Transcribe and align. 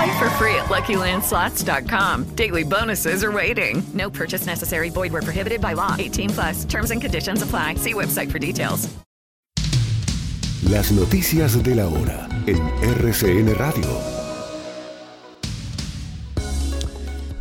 Play 0.00 0.18
for 0.18 0.30
free 0.30 0.54
at 0.54 0.70
LuckyLandSlots.com. 0.70 2.34
Daily 2.34 2.64
bonuses 2.64 3.22
are 3.22 3.32
waiting. 3.32 3.82
No 3.92 4.08
purchase 4.08 4.46
necessary. 4.46 4.88
Void 4.88 5.12
were 5.12 5.20
prohibited 5.20 5.60
by 5.60 5.74
law. 5.74 5.94
18 5.98 6.30
plus. 6.30 6.64
Terms 6.64 6.90
and 6.90 7.02
conditions 7.02 7.42
apply. 7.42 7.74
See 7.74 7.92
website 7.92 8.30
for 8.32 8.38
details. 8.38 8.88
Las 10.62 10.90
noticias 10.92 11.62
de 11.62 11.74
la 11.74 11.86
hora 11.86 12.28
en 12.46 12.60
RCN 12.82 13.54
Radio. 13.58 14.19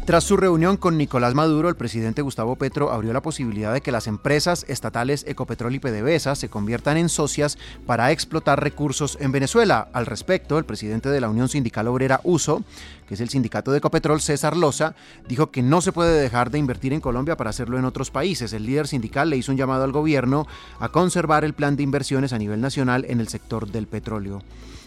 Tras 0.09 0.23
su 0.23 0.38
reunión 0.38 0.75
con 0.75 0.97
Nicolás 0.97 1.35
Maduro, 1.35 1.69
el 1.69 1.75
presidente 1.75 2.23
Gustavo 2.23 2.55
Petro 2.55 2.91
abrió 2.91 3.13
la 3.13 3.21
posibilidad 3.21 3.71
de 3.71 3.81
que 3.81 3.91
las 3.91 4.07
empresas 4.07 4.66
estatales 4.67 5.23
Ecopetrol 5.27 5.75
y 5.75 5.77
PDVSA 5.77 6.33
se 6.33 6.49
conviertan 6.49 6.97
en 6.97 7.09
socias 7.09 7.59
para 7.85 8.11
explotar 8.11 8.59
recursos 8.59 9.19
en 9.21 9.31
Venezuela. 9.31 9.88
Al 9.93 10.07
respecto, 10.07 10.57
el 10.57 10.66
presidente 10.66 11.09
de 11.09 11.21
la 11.21 11.29
Unión 11.29 11.47
Sindical 11.47 11.88
Obrera 11.89 12.21
USO, 12.23 12.63
que 13.07 13.13
es 13.13 13.19
el 13.19 13.29
sindicato 13.29 13.71
de 13.71 13.77
Ecopetrol, 13.77 14.19
César 14.19 14.57
Loza, 14.57 14.95
dijo 15.27 15.51
que 15.51 15.61
no 15.61 15.79
se 15.79 15.91
puede 15.91 16.19
dejar 16.19 16.49
de 16.49 16.57
invertir 16.57 16.91
en 16.91 17.01
Colombia 17.01 17.38
para 17.38 17.51
hacerlo 17.51 17.77
en 17.77 17.85
otros 17.85 18.09
países. 18.09 18.51
El 18.51 18.66
líder 18.66 18.88
sindical 18.88 19.29
le 19.29 19.38
hizo 19.38 19.51
un 19.51 19.59
llamado 19.59 19.83
al 19.83 19.91
gobierno 19.91 20.47
a 20.79 20.89
conservar 20.89 21.45
el 21.45 21.53
plan 21.53 21.75
de 21.75 21.83
inversiones 21.83 22.33
a 22.33 22.39
nivel 22.39 22.61
nacional 22.61 23.05
en 23.09 23.19
el 23.19 23.27
sector 23.27 23.71
del 23.71 23.85
petróleo. 23.85 24.41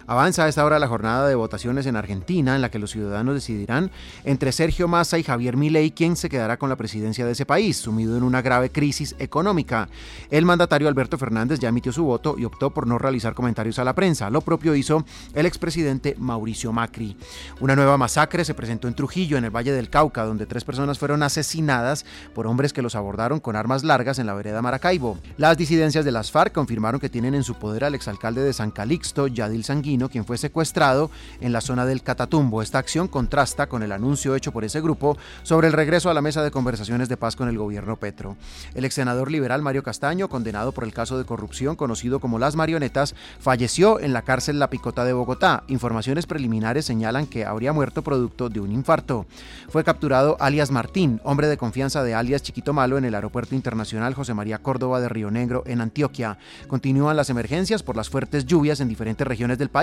Avanza 0.06 0.44
a 0.44 0.48
esta 0.48 0.64
hora 0.64 0.78
la 0.78 0.88
jornada 0.88 1.28
de 1.28 1.34
votaciones 1.34 1.86
en 1.86 1.96
Argentina, 1.96 2.54
en 2.54 2.62
la 2.62 2.70
que 2.70 2.78
los 2.78 2.90
ciudadanos 2.90 3.34
decidirán 3.34 3.90
entre 4.24 4.52
Sergio 4.52 4.88
Massa 4.88 5.18
y 5.18 5.22
Javier 5.22 5.56
Milei 5.56 5.92
quién 5.92 6.16
se 6.16 6.28
quedará 6.28 6.56
con 6.56 6.68
la 6.68 6.76
presidencia 6.76 7.24
de 7.24 7.32
ese 7.32 7.46
país, 7.46 7.76
sumido 7.76 8.16
en 8.16 8.22
una 8.22 8.42
grave 8.42 8.70
crisis 8.70 9.14
económica. 9.18 9.88
El 10.30 10.44
mandatario 10.44 10.88
Alberto 10.88 11.18
Fernández 11.18 11.60
ya 11.60 11.68
emitió 11.68 11.92
su 11.92 12.04
voto 12.04 12.36
y 12.38 12.44
optó 12.44 12.70
por 12.70 12.86
no 12.86 12.98
realizar 12.98 13.34
comentarios 13.34 13.78
a 13.78 13.84
la 13.84 13.94
prensa. 13.94 14.30
Lo 14.30 14.40
propio 14.40 14.74
hizo 14.74 15.04
el 15.34 15.46
expresidente 15.46 16.16
Mauricio 16.18 16.72
Macri. 16.72 17.16
Una 17.60 17.76
nueva 17.76 17.96
masacre 17.96 18.44
se 18.44 18.54
presentó 18.54 18.88
en 18.88 18.94
Trujillo, 18.94 19.38
en 19.38 19.44
el 19.44 19.50
Valle 19.50 19.72
del 19.72 19.90
Cauca, 19.90 20.24
donde 20.24 20.46
tres 20.46 20.64
personas 20.64 20.98
fueron 20.98 21.22
asesinadas 21.22 22.04
por 22.34 22.46
hombres 22.46 22.72
que 22.72 22.82
los 22.82 22.94
abordaron 22.94 23.40
con 23.40 23.56
armas 23.56 23.84
largas 23.84 24.18
en 24.18 24.26
la 24.26 24.34
vereda 24.34 24.62
Maracaibo. 24.62 25.18
Las 25.36 25.56
disidencias 25.56 26.04
de 26.04 26.12
las 26.12 26.30
FARC 26.30 26.52
confirmaron 26.52 27.00
que 27.00 27.08
tienen 27.08 27.34
en 27.34 27.44
su 27.44 27.54
poder 27.54 27.84
al 27.84 27.94
exalcalde 27.94 28.42
de 28.42 28.52
San 28.52 28.70
Calixto, 28.70 29.26
Yadil 29.26 29.64
Sanguín, 29.92 30.08
quien 30.08 30.24
fue 30.24 30.38
secuestrado 30.38 31.10
en 31.40 31.52
la 31.52 31.60
zona 31.60 31.86
del 31.86 32.02
Catatumbo. 32.02 32.62
Esta 32.62 32.78
acción 32.78 33.08
contrasta 33.08 33.68
con 33.68 33.82
el 33.82 33.92
anuncio 33.92 34.34
hecho 34.34 34.52
por 34.52 34.64
ese 34.64 34.80
grupo 34.80 35.16
sobre 35.42 35.66
el 35.68 35.72
regreso 35.72 36.10
a 36.10 36.14
la 36.14 36.22
mesa 36.22 36.42
de 36.42 36.50
conversaciones 36.50 37.08
de 37.08 37.16
paz 37.16 37.36
con 37.36 37.48
el 37.48 37.58
gobierno 37.58 37.96
Petro. 37.96 38.36
El 38.74 38.84
ex 38.84 38.94
senador 38.94 39.30
liberal 39.30 39.62
Mario 39.62 39.82
Castaño, 39.82 40.28
condenado 40.28 40.72
por 40.72 40.84
el 40.84 40.92
caso 40.92 41.18
de 41.18 41.24
corrupción 41.24 41.76
conocido 41.76 42.20
como 42.20 42.38
Las 42.38 42.56
Marionetas, 42.56 43.14
falleció 43.40 44.00
en 44.00 44.12
la 44.12 44.22
cárcel 44.22 44.58
La 44.58 44.70
Picota 44.70 45.04
de 45.04 45.12
Bogotá. 45.12 45.64
Informaciones 45.68 46.26
preliminares 46.26 46.84
señalan 46.84 47.26
que 47.26 47.44
habría 47.44 47.72
muerto 47.72 48.02
producto 48.02 48.48
de 48.48 48.60
un 48.60 48.72
infarto. 48.72 49.26
Fue 49.68 49.84
capturado 49.84 50.36
alias 50.40 50.70
Martín, 50.70 51.20
hombre 51.24 51.48
de 51.48 51.56
confianza 51.56 52.02
de 52.02 52.14
alias 52.14 52.42
Chiquito 52.42 52.72
Malo 52.72 52.98
en 52.98 53.04
el 53.04 53.14
aeropuerto 53.14 53.54
internacional 53.54 54.14
José 54.14 54.34
María 54.34 54.58
Córdoba 54.58 55.00
de 55.00 55.08
Río 55.08 55.30
Negro 55.30 55.62
en 55.66 55.80
Antioquia. 55.80 56.38
Continúan 56.68 57.16
las 57.16 57.30
emergencias 57.30 57.82
por 57.82 57.96
las 57.96 58.08
fuertes 58.08 58.46
lluvias 58.46 58.80
en 58.80 58.88
diferentes 58.88 59.26
regiones 59.26 59.58
del 59.58 59.68
país 59.68 59.81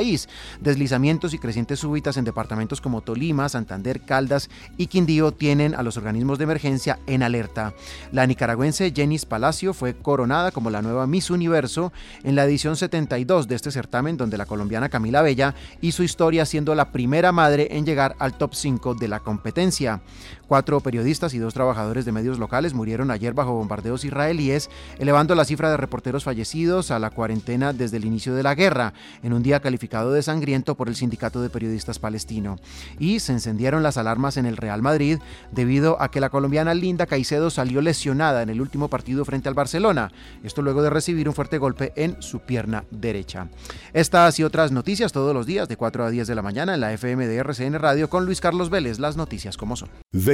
Deslizamientos 0.61 1.33
y 1.33 1.39
crecientes 1.39 1.79
súbitas 1.79 2.17
en 2.17 2.25
departamentos 2.25 2.81
como 2.81 3.01
Tolima, 3.01 3.49
Santander, 3.49 4.01
Caldas 4.01 4.49
y 4.77 4.87
Quindío 4.87 5.31
tienen 5.33 5.75
a 5.75 5.83
los 5.83 5.97
organismos 5.97 6.37
de 6.37 6.45
emergencia 6.45 6.99
en 7.07 7.23
alerta. 7.23 7.73
La 8.11 8.25
nicaragüense 8.25 8.91
Jenis 8.95 9.25
Palacio 9.25 9.73
fue 9.73 9.95
coronada 9.95 10.51
como 10.51 10.69
la 10.69 10.81
nueva 10.81 11.07
Miss 11.07 11.29
Universo 11.29 11.91
en 12.23 12.35
la 12.35 12.45
edición 12.45 12.75
72 12.75 13.47
de 13.47 13.55
este 13.55 13.71
certamen 13.71 14.17
donde 14.17 14.37
la 14.37 14.45
colombiana 14.45 14.89
Camila 14.89 15.21
Bella 15.21 15.55
hizo 15.81 16.03
historia 16.03 16.45
siendo 16.45 16.75
la 16.75 16.91
primera 16.91 17.31
madre 17.31 17.67
en 17.71 17.85
llegar 17.85 18.15
al 18.19 18.37
top 18.37 18.53
5 18.53 18.95
de 18.95 19.07
la 19.07 19.19
competencia. 19.19 20.01
Cuatro 20.49 20.79
periodistas 20.79 21.35
y 21.35 21.37
dos 21.37 21.53
trabajadores 21.53 22.05
de 22.05 22.11
medios 22.11 22.39
locales 22.39 22.73
murieron 22.73 23.11
ayer 23.11 23.35
bajo 23.35 23.53
bombardeos 23.53 24.03
israelíes, 24.03 24.71
elevando 24.97 25.35
la 25.35 25.45
cifra 25.45 25.69
de 25.69 25.77
reporteros 25.77 26.23
fallecidos 26.23 26.89
a 26.89 26.97
la 26.97 27.11
cuarentena 27.11 27.71
desde 27.71 27.97
el 27.97 28.05
inicio 28.05 28.33
de 28.33 28.41
la 28.41 28.55
guerra, 28.55 28.95
en 29.21 29.33
un 29.33 29.43
día 29.43 29.59
calificado 29.59 30.11
de 30.11 30.23
sangriento 30.23 30.73
por 30.73 30.89
el 30.89 30.95
Sindicato 30.95 31.43
de 31.43 31.51
Periodistas 31.51 31.99
Palestino. 31.99 32.55
Y 32.97 33.19
se 33.19 33.33
encendieron 33.33 33.83
las 33.83 33.97
alarmas 33.97 34.37
en 34.37 34.47
el 34.47 34.57
Real 34.57 34.81
Madrid 34.81 35.19
debido 35.51 36.01
a 36.01 36.09
que 36.09 36.19
la 36.19 36.31
colombiana 36.31 36.73
Linda 36.73 37.05
Caicedo 37.05 37.51
salió 37.51 37.79
lesionada 37.79 38.41
en 38.41 38.49
el 38.49 38.59
último 38.59 38.87
partido 38.87 39.25
frente 39.25 39.49
al 39.49 39.53
Barcelona, 39.53 40.11
esto 40.43 40.63
luego 40.63 40.81
de 40.81 40.89
recibir 40.89 41.29
un 41.29 41.35
fuerte 41.35 41.59
golpe 41.59 41.93
en 41.95 42.19
su 42.23 42.39
pierna 42.39 42.85
derecha. 42.89 43.49
Estas 43.93 44.39
y 44.39 44.43
otras 44.43 44.71
noticias 44.71 45.11
todos 45.11 45.35
los 45.35 45.45
días 45.45 45.67
de 45.69 45.77
4 45.77 46.05
a 46.05 46.09
10 46.09 46.25
de 46.25 46.33
la 46.33 46.41
mañana 46.41 46.73
en 46.73 46.81
la 46.81 46.91
FM 46.91 47.27
de 47.27 47.35
RCN 47.35 47.75
Radio 47.75 48.09
con 48.09 48.25
Luis 48.25 48.41
Carlos 48.41 48.71
Vélez, 48.71 48.97
las 48.97 49.15
noticias 49.15 49.55
como 49.55 49.75
son. 49.75 49.89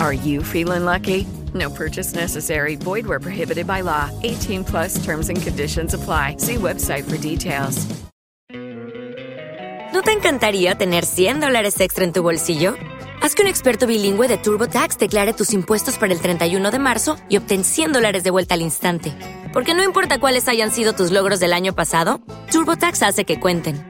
Are 0.00 0.14
you 0.14 0.42
feeling 0.42 0.86
lucky? 0.86 1.26
No 1.52 1.68
purchase 1.68 2.14
necessary. 2.14 2.74
Void 2.74 3.06
where 3.06 3.20
prohibited 3.20 3.66
by 3.66 3.82
law. 3.82 4.08
18 4.22 4.64
plus 4.64 4.94
terms 5.04 5.28
and 5.28 5.42
conditions 5.42 5.92
apply. 5.92 6.36
See 6.38 6.56
website 6.56 7.04
for 7.04 7.18
details. 7.18 7.86
¿No 9.92 10.00
te 10.02 10.12
encantaría 10.12 10.74
tener 10.76 11.04
100 11.04 11.40
dólares 11.40 11.78
extra 11.80 12.04
en 12.04 12.14
tu 12.14 12.22
bolsillo? 12.22 12.76
Haz 13.20 13.34
que 13.34 13.42
un 13.42 13.48
experto 13.48 13.86
bilingüe 13.86 14.26
de 14.26 14.38
TurboTax 14.38 14.96
declare 14.96 15.34
tus 15.34 15.52
impuestos 15.52 15.98
para 15.98 16.14
el 16.14 16.20
31 16.22 16.70
de 16.70 16.78
marzo 16.78 17.18
y 17.28 17.36
obtén 17.36 17.62
100 17.62 17.92
dólares 17.92 18.24
de 18.24 18.30
vuelta 18.30 18.54
al 18.54 18.62
instante. 18.62 19.12
Porque 19.52 19.74
no 19.74 19.84
importa 19.84 20.18
cuáles 20.18 20.48
hayan 20.48 20.70
sido 20.70 20.94
tus 20.94 21.10
logros 21.10 21.40
del 21.40 21.52
año 21.52 21.74
pasado, 21.74 22.22
TurboTax 22.50 23.02
hace 23.02 23.26
que 23.26 23.38
cuenten. 23.38 23.89